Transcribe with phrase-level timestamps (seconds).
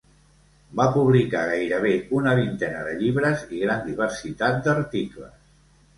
[0.79, 1.91] Va publicar gairebé
[2.21, 5.37] una vintena de llibres i gran diversitat d'articles.